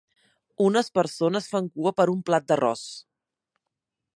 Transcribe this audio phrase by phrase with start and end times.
[0.67, 2.87] Unes persones fan cua per un plat d'arròs